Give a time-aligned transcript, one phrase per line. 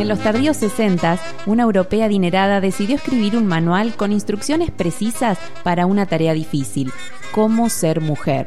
[0.00, 5.86] En los tardíos 60, una europea adinerada decidió escribir un manual con instrucciones precisas para
[5.86, 6.92] una tarea difícil,
[7.32, 8.46] cómo ser mujer.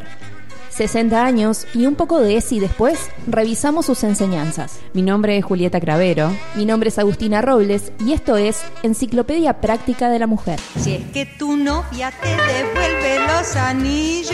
[0.73, 4.79] 60 años y un poco de ese y después revisamos sus enseñanzas.
[4.93, 6.31] Mi nombre es Julieta Cravero.
[6.55, 10.59] Mi nombre es Agustina Robles y esto es Enciclopedia Práctica de la Mujer.
[10.79, 14.33] Si es que tu novia te devuelve los anillos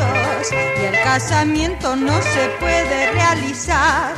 [0.51, 4.13] y el casamiento no se puede realizar,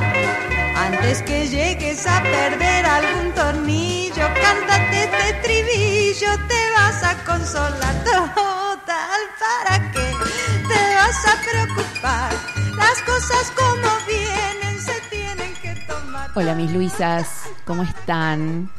[0.75, 8.40] antes que llegues a perder algún tornillo, cántate este estribillo, te vas a consolar
[11.11, 12.31] a preocupar.
[12.77, 16.29] Las cosas como vienen se tienen que tomar.
[16.35, 18.71] Hola mis Luisas, ¿cómo están?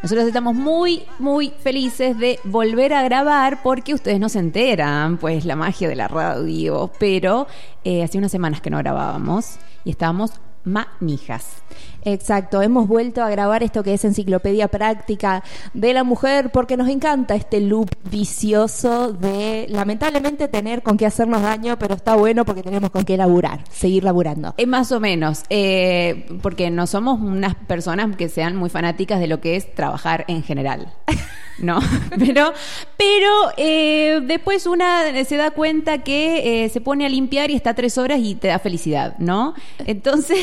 [0.00, 5.44] Nosotros estamos muy, muy felices de volver a grabar porque ustedes no se enteran, pues
[5.44, 7.48] la magia de la radio, pero
[7.82, 11.62] eh, hace unas semanas que no grabábamos y estábamos manijas.
[12.04, 15.42] Exacto, hemos vuelto a grabar esto que es Enciclopedia Práctica
[15.74, 21.42] de la Mujer porque nos encanta este loop vicioso de lamentablemente tener con qué hacernos
[21.42, 24.54] daño, pero está bueno porque tenemos con qué laburar, seguir laburando.
[24.56, 29.26] Es más o menos, eh, porque no somos unas personas que sean muy fanáticas de
[29.26, 30.92] lo que es trabajar en general.
[31.60, 31.78] No,
[32.18, 32.54] pero,
[32.96, 37.74] pero eh, después una se da cuenta que eh, se pone a limpiar y está
[37.74, 39.54] tres horas y te da felicidad, ¿no?
[39.86, 40.38] Entonces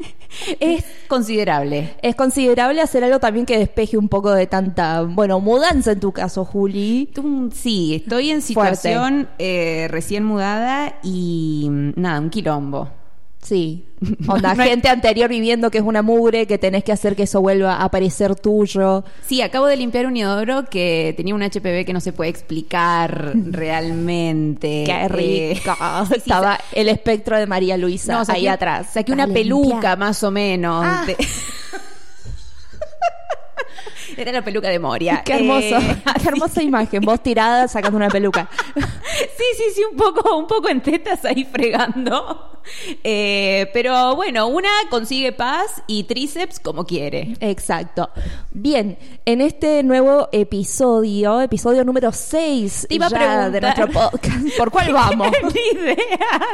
[0.60, 1.94] es considerable.
[2.02, 6.10] Es considerable hacer algo también que despeje un poco de tanta, bueno, mudanza en tu
[6.10, 7.10] caso, Juli.
[7.54, 12.90] Sí, estoy en situación eh, recién mudada y mm, nada, un quilombo.
[13.46, 13.84] Sí.
[14.26, 17.40] No hay- gente anterior viviendo que es una mugre, que tenés que hacer que eso
[17.40, 19.04] vuelva a parecer tuyo.
[19.24, 23.32] Sí, acabo de limpiar un inodoro que tenía un HPV que no se puede explicar
[23.50, 24.82] realmente.
[24.84, 25.76] Qué Eh, rico.
[26.08, 28.92] sí, Estaba el espectro de María Luisa No, ahí saqué- atrás.
[28.92, 29.96] Saqué una peluca limpia.
[29.96, 30.84] más o menos.
[30.84, 31.04] Ah.
[31.06, 31.16] de-
[34.16, 35.22] Era la peluca de Moria.
[35.24, 35.76] Qué hermoso.
[35.78, 37.02] Eh, Qué hermosa imagen.
[37.02, 38.48] Vos tirada sacando una peluca.
[38.74, 42.55] sí, sí, sí, un poco, un poco en tetas ahí fregando.
[43.08, 47.36] Eh, pero bueno, una consigue paz y tríceps como quiere.
[47.40, 48.10] Exacto.
[48.50, 54.70] Bien, en este nuevo episodio, episodio número 6 Te iba a de nuestro podcast, ¿por
[54.70, 55.28] cuál vamos?
[55.54, 55.96] Ni idea,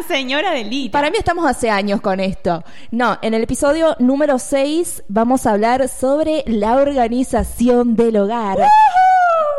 [0.06, 0.92] señora Delita.
[0.92, 2.62] Para mí estamos hace años con esto.
[2.90, 8.58] No, en el episodio número 6 vamos a hablar sobre la organización del hogar.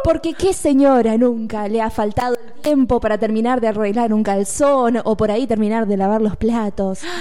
[0.03, 4.99] Porque qué señora nunca le ha faltado el tiempo para terminar de arreglar un calzón
[5.03, 7.01] o por ahí terminar de lavar los platos.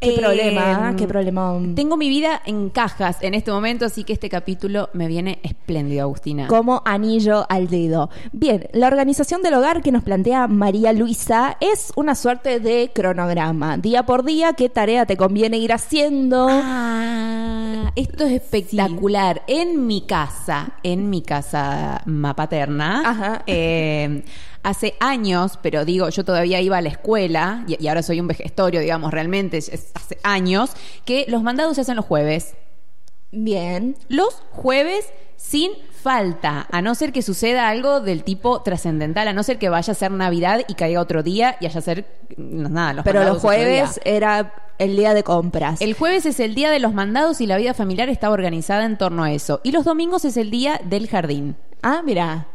[0.00, 0.96] Qué Eh, problema, ¿eh?
[0.96, 1.52] qué problema.
[1.76, 6.04] Tengo mi vida en cajas en este momento, así que este capítulo me viene espléndido,
[6.04, 6.46] Agustina.
[6.46, 8.08] como anillo al dedo.
[8.32, 13.76] Bien, la organización del hogar que nos plantea María Luisa es una suerte de cronograma.
[13.76, 16.48] Día por día, qué tarea te conviene ir haciendo.
[16.50, 19.42] Ah, esto es espectacular.
[19.48, 23.42] En mi casa, en mi casa ma- paterna, Ajá.
[23.46, 24.24] eh,
[24.62, 28.28] hace años, pero digo, yo todavía iba a la escuela y, y ahora soy un
[28.28, 30.70] vejestorio, digamos, realmente es- hace años,
[31.04, 32.54] que los mandados se hacen los jueves.
[33.32, 33.96] Bien.
[34.08, 35.06] Los jueves
[35.36, 35.70] sin
[36.02, 39.92] falta, a no ser que suceda algo del tipo trascendental, a no ser que vaya
[39.92, 42.06] a ser Navidad y caiga otro día y haya a ser
[42.36, 45.80] no, nada, los Pero los jueves era el día de compras.
[45.80, 48.98] El jueves es el día de los mandados y la vida familiar está organizada en
[48.98, 49.60] torno a eso.
[49.62, 51.56] Y los domingos es el día del jardín.
[51.82, 52.48] Ah, mira.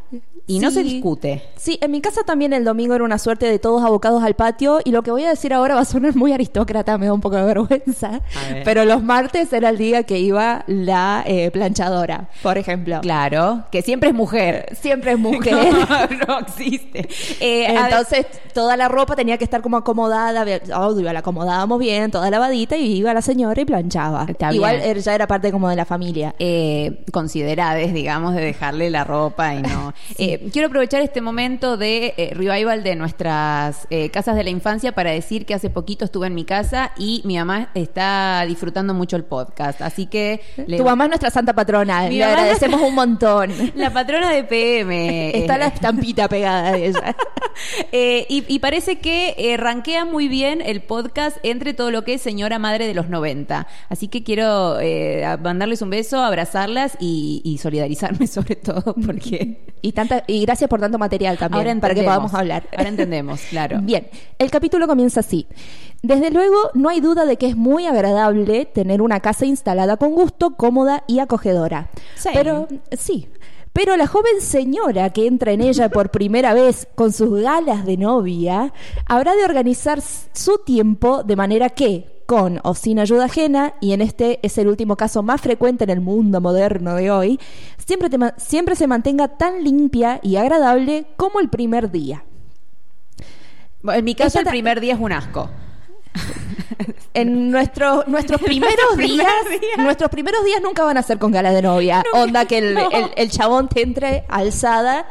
[0.48, 1.42] Y no se discute.
[1.56, 4.80] Sí, en mi casa también el domingo era una suerte de todos abocados al patio
[4.86, 7.22] y lo que voy a decir ahora va a sonar muy aristócrata, me da un
[7.22, 8.22] poco de vergüenza.
[8.64, 13.02] Pero los martes era el día que iba la eh, planchadora, por ejemplo.
[13.02, 14.68] Claro, que siempre es mujer.
[14.80, 15.56] Siempre es mujer.
[16.28, 17.08] No, no existe.
[17.40, 20.46] Eh, a- Entonces, toda la ropa tenía que estar como acomodada.
[20.78, 24.26] Obvio, la acomodábamos bien, toda lavadita, y iba la señora y planchaba.
[24.30, 25.00] Está Igual bien.
[25.00, 26.36] ya era parte como de la familia.
[26.38, 29.94] eh, considerades, digamos, de dejarle la ropa y no.
[30.18, 34.92] Eh, quiero aprovechar este momento de eh, revival de nuestras eh, casas de la infancia
[34.94, 39.16] para decir que hace poquito estuve en mi casa y mi mamá está disfrutando mucho
[39.16, 39.82] el podcast.
[39.82, 43.52] Así que le- Tu mamá es nuestra santa patrona, Mi le agradecemos un montón.
[43.76, 45.38] la patrona de PM.
[45.38, 47.16] Está eh, la estampita pegada de ella.
[47.94, 52.16] Eh, y, y parece que eh, rankea muy bien el podcast entre todo lo que
[52.16, 53.66] es señora madre de los 90.
[53.88, 59.92] Así que quiero eh, mandarles un beso, abrazarlas y, y solidarizarme sobre todo porque Y,
[59.92, 62.68] tanta, y gracias por tanto material también, ahora para que podamos hablar.
[62.76, 63.82] Ahora entendemos, claro.
[63.84, 64.08] Bien,
[64.40, 65.46] el capítulo comienza así.
[66.02, 70.16] Desde luego, no hay duda de que es muy agradable tener una casa instalada con
[70.16, 71.90] gusto, cómoda y acogedora.
[72.16, 72.30] Sí.
[72.34, 72.68] Pero
[72.98, 73.28] sí.
[73.74, 77.98] Pero la joven señora que entra en ella por primera vez con sus galas de
[77.98, 78.74] novia
[79.06, 84.02] habrá de organizar su tiempo de manera que, con o sin ayuda ajena, y en
[84.02, 87.40] este es el último caso más frecuente en el mundo moderno de hoy,
[87.86, 92.24] siempre, te siempre se mantenga tan limpia y agradable como el primer día.
[93.84, 95.50] En mi caso, Esta el primer día es un asco.
[97.14, 99.84] En nuestro- nuestros primeros Primer días, día.
[99.84, 102.04] nuestros primeros días nunca van a ser con gala de novia.
[102.14, 102.90] Onda que el, no.
[102.92, 105.06] el- el chabón te entre alzada,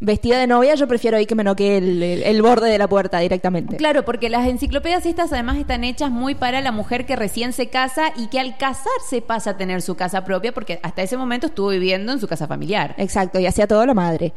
[0.00, 0.74] vestida de novia.
[0.76, 3.76] Yo prefiero ahí que me noquee el, el- el borde de la puerta directamente.
[3.76, 7.68] Claro, porque las enciclopedias estas además están hechas muy para la mujer que recién se
[7.68, 11.46] casa y que al casarse pasa a tener su casa propia porque hasta ese momento
[11.48, 12.94] estuvo viviendo en su casa familiar.
[12.98, 14.32] Exacto, y hacía todo la madre.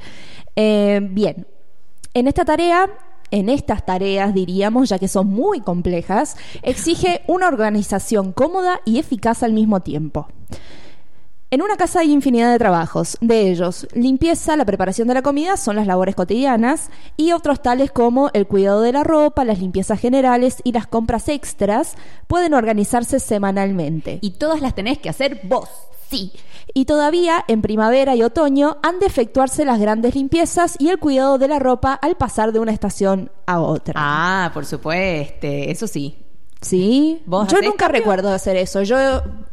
[0.56, 1.46] Eh, bien,
[2.14, 2.90] en esta tarea,
[3.30, 9.44] en estas tareas diríamos, ya que son muy complejas, exige una organización cómoda y eficaz
[9.44, 10.28] al mismo tiempo.
[11.54, 13.18] En una casa hay infinidad de trabajos.
[13.20, 17.92] De ellos, limpieza, la preparación de la comida son las labores cotidianas y otros tales
[17.92, 21.96] como el cuidado de la ropa, las limpiezas generales y las compras extras
[22.28, 24.20] pueden organizarse semanalmente.
[24.22, 25.68] Y todas las tenés que hacer vos.
[26.10, 26.32] Sí.
[26.74, 31.38] Y todavía en primavera y otoño han de efectuarse las grandes limpiezas y el cuidado
[31.38, 33.96] de la ropa al pasar de una estación a otra.
[33.98, 36.16] Ah, por supuesto, eso sí.
[36.62, 37.24] ¿Sí?
[37.26, 38.00] ¿Vos Yo nunca cambio?
[38.02, 38.84] recuerdo hacer eso.
[38.84, 38.98] Yo,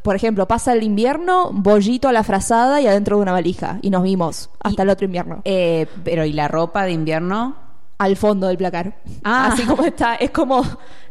[0.02, 3.78] por ejemplo, pasa el invierno, bollito a la frazada y adentro de una valija.
[3.80, 5.40] Y nos vimos hasta Y- el otro invierno.
[5.44, 7.56] Eh, pero ¿y la ropa de invierno?
[7.96, 8.98] Al fondo del placar.
[9.24, 9.50] Ah.
[9.52, 10.14] Así como está.
[10.16, 10.62] Es como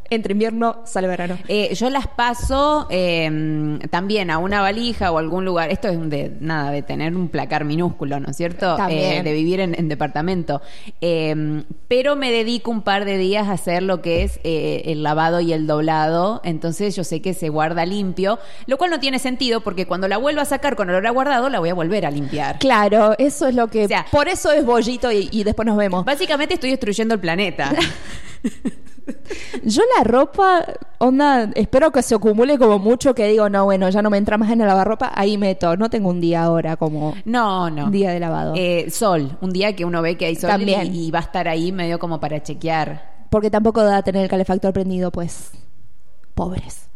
[0.10, 1.38] entre invierno sale verano.
[1.48, 5.70] Eh, yo las paso eh, también a una valija o algún lugar.
[5.70, 8.78] Esto es de nada, de tener un placar minúsculo, ¿no es cierto?
[8.90, 10.62] Eh, de vivir en, en departamento.
[11.02, 15.04] Eh, pero me dedico un par de días a hacer lo que es eh, el
[15.04, 16.42] lavado y el doblado.
[16.44, 20.18] Entonces yo sé que se guarda limpio, lo cual no tiene sentido porque cuando la
[20.18, 22.60] vuelva a sacar con olor a guardado, la voy a volver a limpiar.
[22.60, 23.86] Claro, eso es lo que.
[23.86, 26.06] O sea- por eso es bollito y, y después nos vemos.
[26.06, 27.74] Básicamente estoy destruyendo el planeta.
[29.64, 30.66] Yo la ropa,
[30.98, 34.38] onda, espero que se acumule como mucho que digo, no, bueno, ya no me entra
[34.38, 35.78] más en el lavarropa, ahí meto.
[35.78, 37.90] No tengo un día ahora como No, no.
[37.90, 38.54] día de lavado.
[38.56, 40.94] Eh, sol, un día que uno ve que hay sol También.
[40.94, 43.26] Y, y va a estar ahí medio como para chequear.
[43.30, 45.52] Porque tampoco da tener el calefactor prendido, pues.
[46.34, 46.90] Pobres.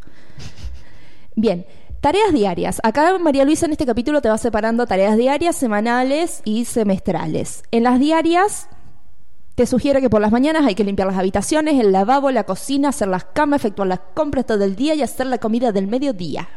[1.36, 1.66] Bien.
[2.02, 2.80] Tareas diarias.
[2.84, 7.62] Acá María Luisa en este capítulo te va separando tareas diarias, semanales y semestrales.
[7.70, 8.68] En las diarias
[9.56, 12.90] te sugiere que por las mañanas hay que limpiar las habitaciones, el lavabo, la cocina,
[12.90, 16.48] hacer las camas, efectuar las compras todo el día y hacer la comida del mediodía.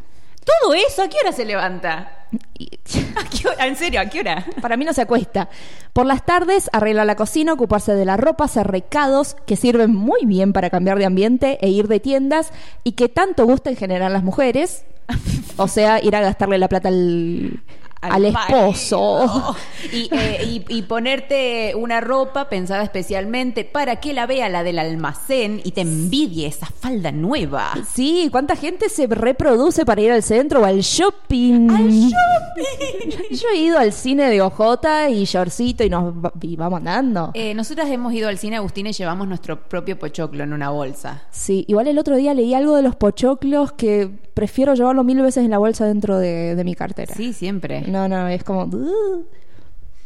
[0.45, 2.27] Todo eso, ¿a qué hora se levanta?
[3.17, 3.67] ¿A qué hora?
[3.67, 4.01] ¿En serio?
[4.01, 4.45] ¿A qué hora?
[4.61, 5.49] Para mí no se acuesta.
[5.93, 10.27] Por las tardes, arregla la cocina, ocuparse de la ropa, hacer recados que sirven muy
[10.27, 12.53] bien para cambiar de ambiente e ir de tiendas
[12.83, 14.85] y que tanto gusta en general las mujeres.
[15.57, 17.63] O sea, ir a gastarle la plata al,
[18.11, 19.57] al esposo.
[19.93, 24.79] Y, eh, y- y ponerte una ropa pensada especialmente para que la vea la del
[24.79, 27.73] almacén y te envidie esa falda nueva.
[27.93, 31.71] Sí, ¿cuánta gente se reproduce para ir al centro o al shopping?
[31.71, 33.11] ¡Al shopping!
[33.31, 37.31] Yo he ido al cine de Ojota y shortcito y nos y vamos andando.
[37.35, 41.23] Eh, nosotras hemos ido al cine Agustín y llevamos nuestro propio pochoclo en una bolsa.
[41.31, 45.45] Sí, igual el otro día leí algo de los pochoclos que prefiero llevarlo mil veces
[45.45, 47.15] en la bolsa dentro de, de mi cartera.
[47.15, 47.83] Sí, siempre.
[47.83, 48.65] No, no, es como...
[48.65, 49.25] "Uh".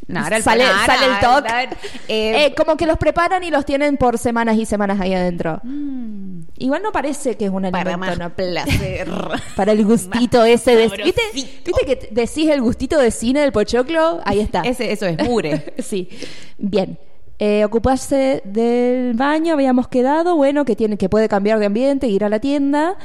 [0.07, 1.77] No, ahora el sale, pan- sale el ahora- toque.
[2.09, 5.61] eh, Eh, como que los preparan y los tienen por semanas y semanas ahí adentro.
[5.63, 8.31] mm, Igual no parece que es un para alimento, más ¿no?
[8.35, 9.07] placer.
[9.57, 10.89] Para el gustito Más ese de...
[10.89, 14.21] ¿Viste, ¿Viste que decís el gustito de cine del pochoclo?
[14.25, 14.63] Ahí está.
[14.63, 15.75] Ese, eso es mure.
[15.79, 16.09] sí.
[16.57, 16.99] Bien.
[17.39, 22.25] Eh, ocuparse del baño, habíamos quedado, bueno, que tiene, que puede cambiar de ambiente, ir
[22.25, 22.97] a la tienda.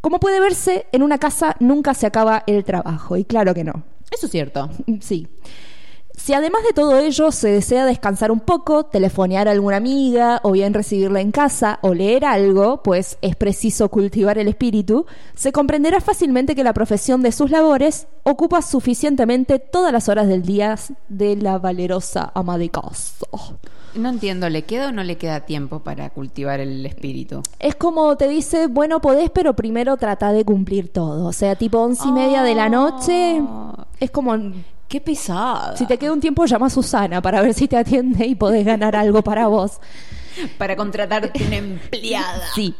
[0.00, 3.84] Como puede verse, en una casa nunca se acaba el trabajo, y claro que no.
[4.10, 4.70] Eso es cierto.
[5.00, 5.28] Sí.
[6.22, 10.52] Si además de todo ello se desea descansar un poco, telefonear a alguna amiga o
[10.52, 15.98] bien recibirla en casa o leer algo, pues es preciso cultivar el espíritu, se comprenderá
[16.02, 20.76] fácilmente que la profesión de sus labores ocupa suficientemente todas las horas del día
[21.08, 23.26] de la valerosa ama de casa.
[23.94, 27.42] No entiendo, ¿le queda o no le queda tiempo para cultivar el espíritu?
[27.58, 31.26] Es como te dice, bueno, podés, pero primero trata de cumplir todo.
[31.26, 33.42] O sea, tipo once y media de la noche,
[33.98, 34.36] es como...
[34.90, 35.76] Qué pesada.
[35.76, 38.66] Si te queda un tiempo, llama a Susana para ver si te atiende y podés
[38.66, 39.80] ganar algo para vos.
[40.58, 42.42] Para contratarte una empleada.
[42.56, 42.74] Sí.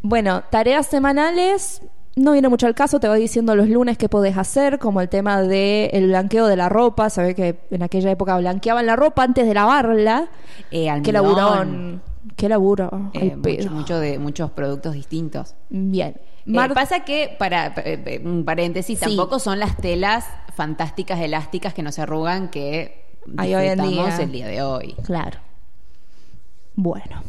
[0.00, 1.82] Bueno, tareas semanales.
[2.16, 5.10] No viene mucho al caso, te voy diciendo los lunes qué podés hacer, como el
[5.10, 7.10] tema del el blanqueo de la ropa.
[7.10, 10.30] Sabés que en aquella época blanqueaban la ropa antes de lavarla.
[10.70, 12.00] Eh, Qué laburón.
[12.36, 13.10] Qué laburo.
[13.12, 15.54] Eh, mucho, mucho de muchos productos distintos.
[15.68, 16.14] Bien.
[16.46, 19.04] Eh, Mar- pasa que, para eh, eh, un paréntesis, Sí.
[19.04, 23.04] tampoco son las telas fantásticas elásticas que no se arrugan que
[23.38, 24.16] hoy en día.
[24.20, 24.94] el día de hoy.
[25.04, 25.38] Claro.
[26.74, 27.22] Bueno.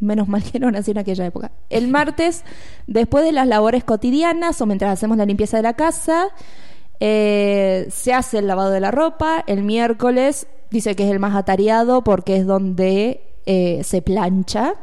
[0.00, 1.50] Menos mal que no nací en aquella época.
[1.68, 2.44] El martes,
[2.86, 6.28] después de las labores cotidianas o mientras hacemos la limpieza de la casa,
[7.00, 9.44] eh, se hace el lavado de la ropa.
[9.46, 14.74] El miércoles dice que es el más atareado porque es donde eh, se plancha.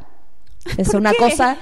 [0.76, 1.16] Es una ¿Qué?
[1.18, 1.56] cosa...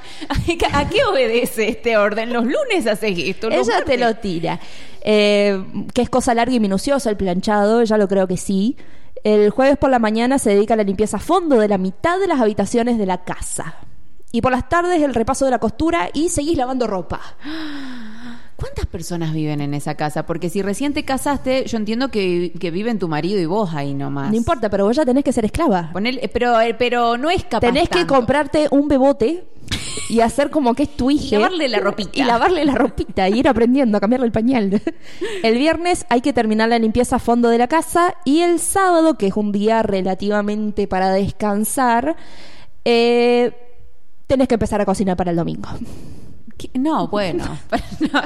[0.73, 2.33] ¿A qué obedece este orden?
[2.33, 3.49] Los lunes haces esto.
[3.49, 4.61] Ella te martes- lo tira.
[5.03, 5.63] Eh,
[5.95, 8.77] que es cosa larga y minuciosa el planchado, ya lo creo que sí.
[9.25, 12.19] El jueves por la mañana se dedica a la limpieza a fondo de la mitad
[12.19, 13.77] de las habitaciones de la casa.
[14.33, 17.21] Y por las tardes el repaso de la costura y seguís lavando ropa.
[18.57, 20.25] ¿Cuántas personas viven en esa casa?
[20.25, 23.93] Porque si recién te casaste, yo entiendo que, que viven tu marido y vos ahí
[23.93, 24.31] nomás.
[24.31, 25.93] No importa, pero vos ya tenés que ser esclava.
[25.95, 29.45] Eh, pero, eh, pero no es capaz tenés que comprarte un bebote
[30.09, 31.37] y hacer como que es tu hija.
[31.37, 32.19] lavarle la ropita.
[32.19, 34.81] Y lavarle la ropita y ir aprendiendo a cambiarle el pañal.
[35.43, 39.19] El viernes hay que terminar la limpieza a fondo de la casa y el sábado,
[39.19, 42.17] que es un día relativamente para descansar,
[42.85, 43.53] eh,
[44.27, 45.69] tenés que empezar a cocinar para el domingo.
[46.59, 46.71] ¿Qué?
[46.79, 47.45] No, bueno.
[48.13, 48.23] No,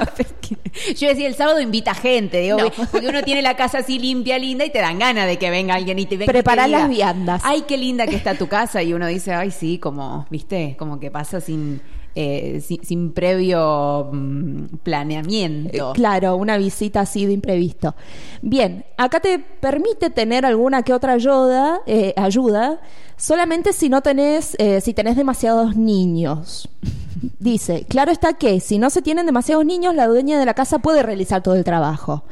[0.97, 2.69] yo decía, el sábado invita gente, digo, No.
[2.91, 5.75] porque uno tiene la casa así limpia, linda, y te dan ganas de que venga
[5.75, 7.41] alguien y te venga diga, las viandas.
[7.45, 8.81] Ay, qué linda que está tu casa.
[8.83, 11.81] Y uno dice, ay, sí, como, viste, como que pasa sin,
[12.15, 15.91] eh, sin, sin previo mm, planeamiento.
[15.91, 17.95] Eh, Claro, una visita así de imprevisto.
[18.41, 22.79] Bien, acá te permite tener alguna que otra ayuda, eh, ayuda
[23.17, 26.69] solamente si no tenés, eh, si tenés demasiados niños.
[27.39, 30.79] Dice, claro está que si no se tienen demasiados niños, la dueña de la casa
[30.79, 32.23] puede realizar todo el trabajo.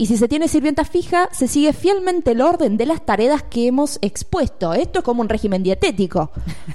[0.00, 3.66] Y si se tiene sirvienta fija, se sigue fielmente el orden de las tareas que
[3.66, 4.72] hemos expuesto.
[4.72, 6.30] Esto es como un régimen dietético.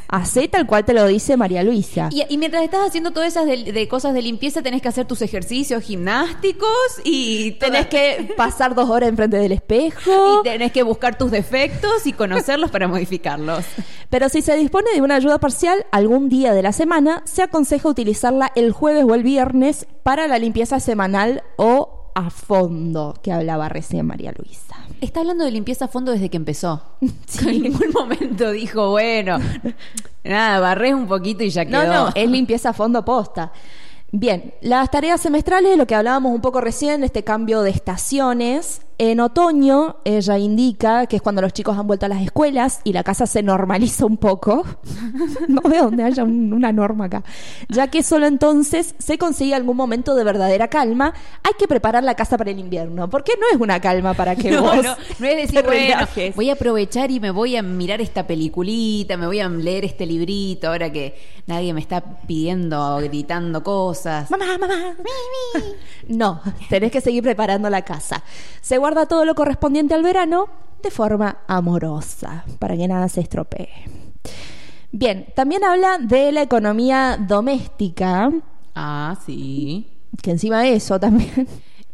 [0.09, 2.09] Hacé tal cual te lo dice María Luisa.
[2.11, 5.07] Y, y mientras estás haciendo todas esas de, de cosas de limpieza, tenés que hacer
[5.07, 6.67] tus ejercicios gimnásticos
[7.05, 10.39] y Tenés que pasar dos horas enfrente del espejo.
[10.41, 13.65] y tenés que buscar tus defectos y conocerlos para modificarlos.
[14.09, 17.87] Pero si se dispone de una ayuda parcial algún día de la semana, se aconseja
[17.87, 23.69] utilizarla el jueves o el viernes para la limpieza semanal o a fondo, que hablaba
[23.69, 24.75] recién María Luisa.
[25.01, 26.81] Está hablando de limpieza a fondo desde que empezó.
[27.45, 29.39] En ningún momento dijo, bueno,
[30.23, 31.83] nada, barrés un poquito y ya quedó.
[31.83, 33.51] No, no, es limpieza a fondo posta.
[34.15, 38.81] Bien, las tareas semestrales, lo que hablábamos un poco recién, este cambio de estaciones.
[38.99, 42.93] En otoño, ella indica que es cuando los chicos han vuelto a las escuelas y
[42.93, 44.65] la casa se normaliza un poco.
[45.47, 47.23] no veo donde haya un- una norma acá.
[47.69, 51.13] Ya que solo entonces se consigue algún momento de verdadera calma.
[51.43, 54.51] Hay que preparar la casa para el invierno, porque no es una calma para que
[54.53, 57.99] No, vos no, no es decir, bueno, voy a aprovechar y me voy a mirar
[57.99, 61.15] esta peliculita, me voy a leer este librito, ahora que
[61.47, 64.29] nadie me está pidiendo, gritando cosas.
[64.29, 64.93] Mamá, mamá.
[66.07, 68.23] No, tenés que seguir preparando la casa.
[68.61, 70.49] Se guarda todo lo correspondiente al verano
[70.81, 73.69] de forma amorosa, para que nada se estropee.
[74.91, 78.29] Bien, también habla de la economía doméstica,
[78.75, 79.87] Ah, sí.
[80.21, 81.47] que encima de eso también.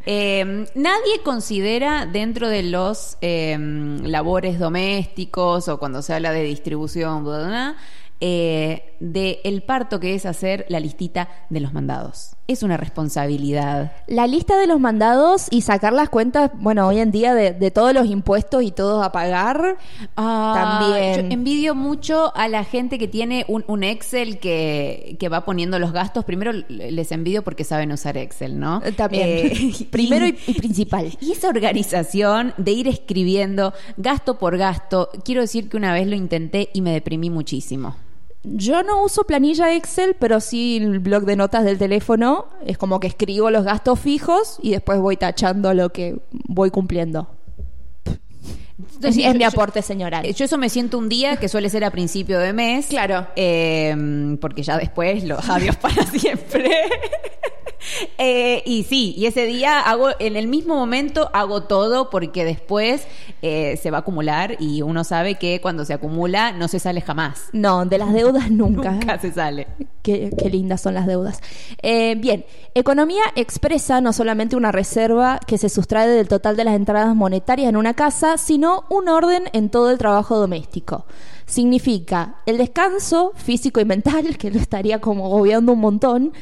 [0.08, 3.56] Eh, nadie considera dentro de los eh,
[4.02, 7.76] labores domésticos o cuando se habla de distribución, bla, bla, bla,
[8.22, 12.36] eh, de el parto que es hacer la listita de los mandados.
[12.48, 13.94] Es una responsabilidad.
[14.08, 17.72] La lista de los mandados y sacar las cuentas, bueno, hoy en día de, de
[17.72, 19.78] todos los impuestos y todos a pagar.
[20.18, 21.30] Ah, También.
[21.30, 25.80] Yo envidio mucho a la gente que tiene un, un Excel que, que va poniendo
[25.80, 26.26] los gastos.
[26.26, 28.82] Primero les envidio porque saben usar Excel, ¿no?
[28.84, 29.28] Eh, También.
[29.28, 31.18] Eh, Primero y, y principal.
[31.22, 36.16] Y esa organización de ir escribiendo gasto por gasto, quiero decir que una vez lo
[36.16, 37.96] intenté y me deprimí muchísimo.
[38.44, 42.46] Yo no uso planilla Excel, pero sí el blog de notas del teléfono.
[42.66, 47.30] Es como que escribo los gastos fijos y después voy tachando lo que voy cumpliendo.
[49.04, 50.26] Es, es mi aporte señoral.
[50.34, 52.88] Yo eso me siento un día que suele ser a principio de mes.
[52.88, 53.28] Claro.
[53.36, 56.70] Eh, porque ya después los adiós para siempre.
[58.22, 63.08] Eh, y sí, y ese día hago, en el mismo momento hago todo porque después
[63.42, 67.02] eh, se va a acumular y uno sabe que cuando se acumula no se sale
[67.02, 67.50] jamás.
[67.54, 68.92] No, de las deudas nunca.
[68.92, 69.68] Nunca se sale.
[70.02, 71.42] Qué, qué lindas son las deudas.
[71.82, 76.76] Eh, bien, economía expresa no solamente una reserva que se sustrae del total de las
[76.76, 81.06] entradas monetarias en una casa, sino un orden en todo el trabajo doméstico.
[81.46, 86.34] Significa el descanso físico y mental, que lo estaría como agobiando un montón,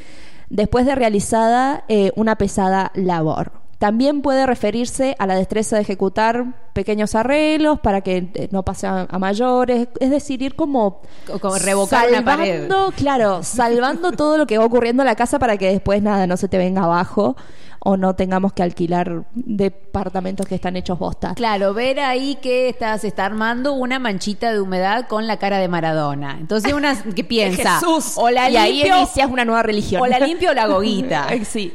[0.50, 3.52] después de realizada eh, una pesada labor.
[3.80, 8.88] También puede referirse a la destreza de ejecutar pequeños arreglos para que eh, no pase
[8.88, 11.02] a, a mayores, es decir, ir como,
[11.42, 12.68] como revocar una pared.
[12.68, 16.26] salvando, claro, salvando todo lo que va ocurriendo en la casa para que después nada
[16.26, 17.36] no se te venga abajo
[17.90, 21.34] o no tengamos que alquilar departamentos que están hechos bosta.
[21.36, 25.58] Claro, ver ahí que está, se está armando una manchita de humedad con la cara
[25.60, 26.36] de Maradona.
[26.38, 28.16] Entonces una que piensa, Jesús.
[28.18, 30.02] o la y ahí limpio, inicias una nueva religión.
[30.02, 31.30] o la limpio o la goguita.
[31.46, 31.72] sí.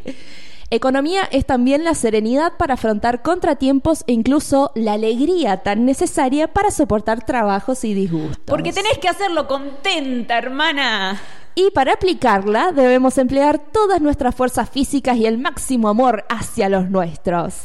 [0.74, 6.70] Economía es también la serenidad para afrontar contratiempos e incluso la alegría tan necesaria para
[6.70, 8.38] soportar trabajos y disgustos.
[8.46, 11.20] Porque tenés que hacerlo contenta, hermana.
[11.54, 16.88] Y para aplicarla debemos emplear todas nuestras fuerzas físicas y el máximo amor hacia los
[16.88, 17.64] nuestros.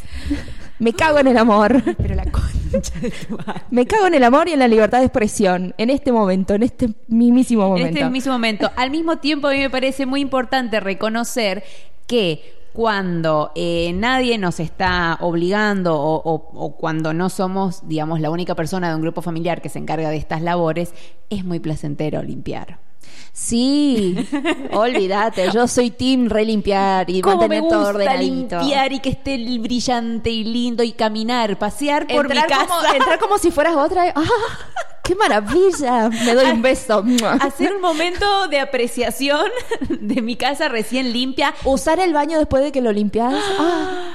[0.78, 1.82] Me cago en el amor.
[1.98, 3.62] Pero la concha de tu madre.
[3.72, 5.74] Me cago en el amor y en la libertad de expresión.
[5.78, 8.00] En este momento, en este mismísimo En momento.
[8.00, 8.70] este mismo momento.
[8.76, 11.64] Al mismo tiempo, a mí me parece muy importante reconocer
[12.06, 18.30] que cuando eh, nadie nos está obligando o, o- o cuando no somos, digamos, la
[18.30, 20.94] única persona de un grupo familiar que se encarga de estas labores,
[21.32, 22.78] es muy placentero limpiar.
[23.34, 24.16] Sí,
[24.74, 28.60] olvídate, yo soy team relimpiar y Cómo me mantener todo gusta ordenadito.
[28.60, 32.68] limpiar y que esté brillante y lindo y caminar, pasear por entrar mi casa.
[32.68, 34.14] Como, entrar como si fueras otra.
[34.16, 34.24] ¡Ah!
[35.08, 36.10] ¡Qué maravilla!
[36.10, 37.02] Me doy un beso.
[37.40, 39.48] Hacer un momento de apreciación
[39.90, 41.56] de mi casa recién limpia.
[41.64, 43.34] Usar el baño después de que lo limpias.
[43.60, 44.14] Ah,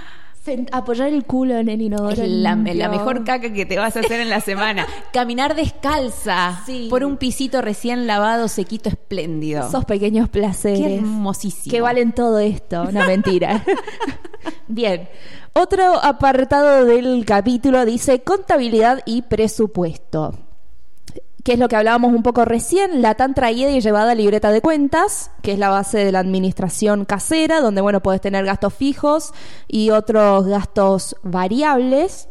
[0.72, 2.20] apoyar el culo en el inodoro.
[2.20, 4.88] Es la, mejor caca que te vas a hacer en la semana.
[5.12, 6.88] Caminar descalza Sí.
[6.90, 9.68] por un pisito recién lavado, sequito, espléndido.
[9.68, 10.80] Esos pequeños placeres.
[10.80, 11.70] Qué hermosísimo.
[11.72, 12.90] Que valen todo esto.
[12.90, 13.64] No, mentira.
[14.66, 15.08] Bien.
[15.52, 20.51] Otro apartado del capítulo dice contabilidad y presupuesto.
[21.42, 24.61] Que es lo que hablábamos un poco recién, la tan traída y llevada libreta de
[24.61, 29.32] cuentas, que es la base de la administración casera, donde, bueno, puedes tener gastos fijos
[29.66, 32.28] y otros gastos variables.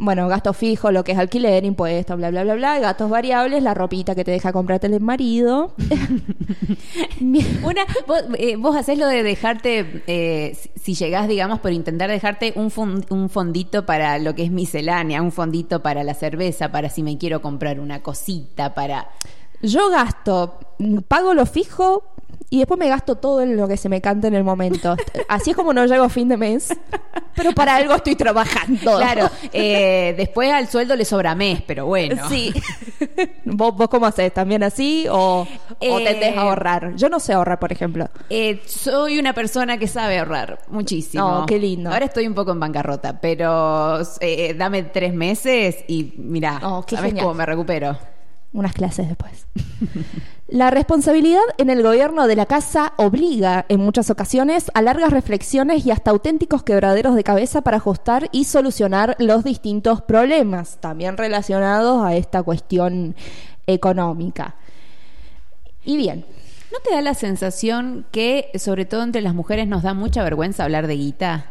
[0.00, 2.78] Bueno, gastos fijos, lo que es alquiler, impuestos, bla, bla, bla, bla.
[2.78, 5.74] Gastos variables, la ropita que te deja comprarte el marido.
[7.20, 12.52] Una, vos, eh, vos hacés lo de dejarte, eh, si, llegás, digamos, por intentar dejarte
[12.54, 16.90] un, fon- un fondito para lo que es miscelánea, un fondito para la cerveza, para
[16.90, 19.08] si me quiero comprar una cosita, para...
[19.62, 20.60] Yo gasto,
[21.08, 22.04] pago lo fijo
[22.50, 24.96] y después me gasto todo en lo que se me canta en el momento.
[25.28, 26.68] Así es como no llego a fin de mes,
[27.34, 28.96] pero para algo estoy trabajando.
[28.96, 32.28] Claro, eh, después al sueldo le sobra mes, pero bueno.
[32.28, 32.52] Sí.
[33.44, 34.32] ¿Vos, ¿Vos cómo haces?
[34.32, 35.46] ¿También así o, o
[35.80, 36.94] Eh, tendés a ahorrar?
[36.96, 38.08] Yo no sé ahorrar, por ejemplo.
[38.30, 41.40] Eh, soy una persona que sabe ahorrar muchísimo.
[41.42, 41.90] Oh, qué lindo.
[41.92, 47.06] Ahora estoy un poco en bancarrota, pero eh, dame tres meses y mira, Oh, ¿sabes
[47.06, 47.24] genial.
[47.26, 47.96] cómo me recupero?
[48.52, 49.46] Unas clases después.
[50.48, 55.84] La responsabilidad en el gobierno de la casa obliga, en muchas ocasiones, a largas reflexiones
[55.84, 62.02] y hasta auténticos quebraderos de cabeza para ajustar y solucionar los distintos problemas, también relacionados
[62.02, 63.14] a esta cuestión
[63.66, 64.56] económica.
[65.84, 66.24] Y bien,
[66.70, 70.64] ¿No te da la sensación que, sobre todo entre las mujeres, nos da mucha vergüenza
[70.64, 71.46] hablar de guita?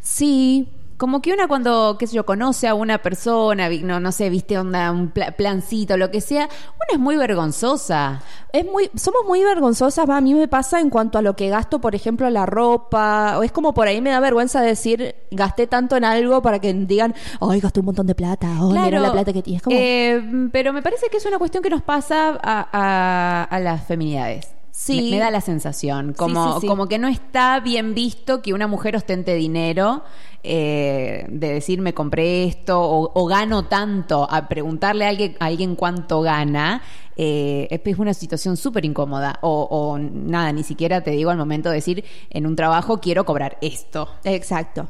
[0.00, 0.68] sí,
[0.98, 4.58] Como que una cuando, qué sé yo, conoce a una persona, no, no sé, viste
[4.58, 8.20] onda, un pla- plancito, lo que sea, una es muy vergonzosa.
[8.52, 11.48] es muy, somos muy vergonzosas, va, a mí me pasa en cuanto a lo que
[11.50, 15.66] gasto, por ejemplo, la ropa, o es como por ahí me da vergüenza decir, gasté
[15.68, 19.12] tanto en algo para que digan, ay, gasté un montón de plata, oh, mira la
[19.12, 19.62] plata que tienes.
[19.62, 20.20] Como, eh,
[20.52, 24.48] pero me parece que es una cuestión que nos pasa a, a- a las feminidades.
[24.80, 25.10] Sí.
[25.10, 26.66] Me, me da la sensación, como, sí, sí.
[26.68, 30.04] como que no está bien visto que una mujer ostente dinero,
[30.44, 35.46] eh, de decir me compré esto o, o gano tanto, a preguntarle a alguien, a
[35.46, 36.80] alguien cuánto gana,
[37.16, 39.40] eh, es una situación súper incómoda.
[39.42, 43.24] O, o nada, ni siquiera te digo al momento de decir en un trabajo quiero
[43.24, 44.08] cobrar esto.
[44.22, 44.86] Exacto.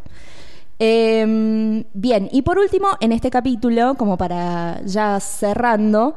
[0.79, 6.15] Eh, bien, y por último, en este capítulo, como para ya cerrando,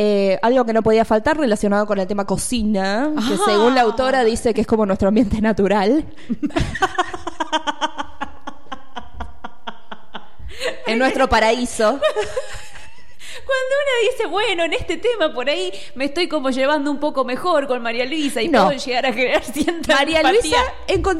[0.00, 3.38] eh, algo que no podía faltar relacionado con el tema cocina, que Ah.
[3.44, 6.04] según la autora dice que es como nuestro ambiente natural.
[10.86, 11.98] en nuestro paraíso.
[13.44, 17.24] Cuando una dice, bueno, en este tema por ahí me estoy como llevando un poco
[17.24, 18.66] mejor con María Luisa y No.
[18.66, 20.40] puedo llegar a crear cierta María empatía.
[20.40, 20.56] Luisa,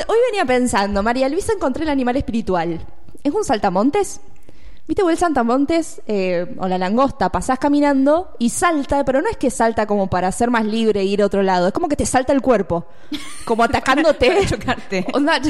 [0.09, 2.81] hoy venía pensando, María Luisa encontré el animal espiritual.
[3.25, 4.21] ¿Es un saltamontes?
[4.89, 7.29] ¿Viste vos el saltamontes eh, o la langosta?
[7.29, 11.05] Pasás caminando y salta, pero no es que salta como para ser más libre e
[11.05, 12.87] ir a otro lado, es como que te salta el cuerpo,
[13.45, 14.31] como atacándote.
[14.35, 15.07] Para chocarte.
[15.13, 15.41] Onda,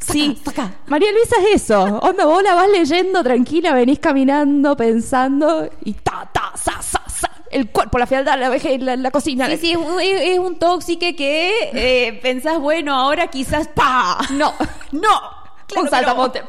[0.00, 0.72] sí, saca.
[0.88, 1.80] María Luisa es eso.
[2.02, 7.30] Onda, vos la vas leyendo tranquila, venís caminando, pensando y ta, ta, sa, sa, sa.
[7.48, 9.46] El cuerpo, la fealdad, la vejez, la, la cocina.
[9.46, 14.18] Sí, sí, es un, es- es un tóxico que eh, pensás, bueno, ahora quizás, ¡pa!
[14.32, 14.52] No,
[14.92, 15.39] ¡No!
[15.70, 16.42] Claro, un saltamonte.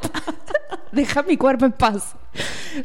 [0.92, 2.16] Deja mi cuerpo en paz.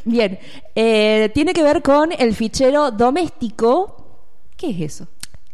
[0.05, 0.39] Bien,
[0.75, 4.21] eh, tiene que ver con el fichero doméstico.
[4.57, 5.09] ¿Qué es eso?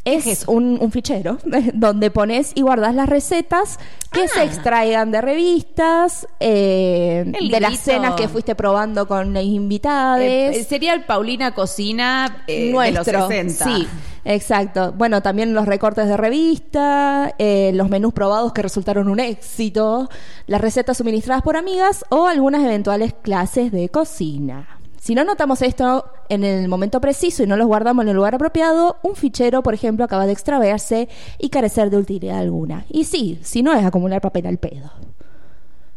[0.05, 1.38] Es, un, un fichero
[1.75, 3.79] donde pones y guardas las recetas
[4.11, 4.29] que Ah.
[4.35, 10.21] se extraigan de revistas, eh, de las cenas que fuiste probando con las invitadas.
[10.23, 13.05] Eh, sería el Paulina Cocina eh, nuestro.
[13.05, 13.64] de los 60.
[13.64, 13.88] Sí,
[14.24, 14.92] exacto.
[14.92, 20.08] Bueno, también los recortes de revista, eh, los menús probados que resultaron un éxito,
[20.46, 24.78] las recetas suministradas por amigas o algunas eventuales clases de cocina.
[25.02, 28.37] Si no notamos esto en el momento preciso y no los guardamos en el lugar
[28.37, 31.08] apropiado, un fichero, por ejemplo, acaba de extraverse
[31.38, 32.85] y carecer de utilidad alguna.
[32.88, 34.92] Y sí, si no es acumular papel al pedo.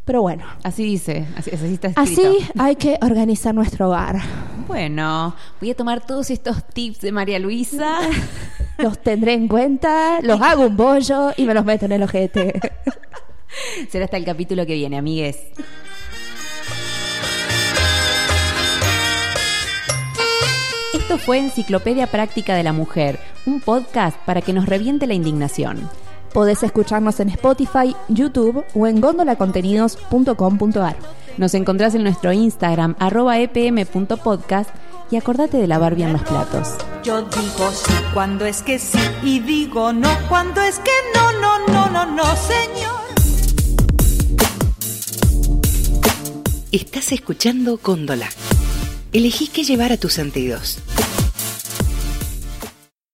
[0.06, 2.22] Pero bueno, Así dice, así, así está escrito.
[2.22, 4.22] así hay que organizar nuestro hogar.
[4.68, 7.98] Bueno, voy a tomar todos estos tips de María Luisa.
[8.78, 12.60] Los tendré en cuenta, los hago un bollo y me los meto en el ojete.
[13.90, 15.38] Será hasta el capítulo que viene, amigues.
[20.94, 25.90] Esto fue Enciclopedia Práctica de la Mujer, un podcast para que nos reviente la indignación.
[26.36, 30.98] Podés escucharnos en Spotify, YouTube o en gondolacontenidos.com.ar.
[31.38, 34.70] Nos encontrás en nuestro Instagram, arroba epm.podcast,
[35.12, 36.76] y acordate de lavar bien los platos.
[37.06, 41.68] Yo digo sí cuando es que sí y digo no cuando es que no, no,
[41.68, 43.00] no, no, no, señor.
[46.74, 48.28] Estás escuchando Góndola.
[49.14, 50.80] Elegí qué llevar a tus sentidos.